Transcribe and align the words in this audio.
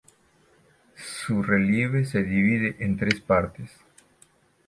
Su 0.95 1.43
relieve 1.43 2.05
se 2.05 2.23
divide 2.23 2.75
en 2.83 2.97
tres 2.97 3.19
partes. 3.21 3.69